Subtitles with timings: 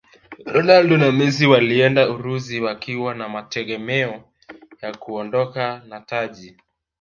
[0.45, 4.23] ronaldo na messi walienda urusi wakiwa na mategemeo
[4.81, 6.57] ya kuondoka na taji